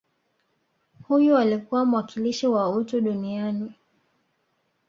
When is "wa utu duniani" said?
2.47-3.71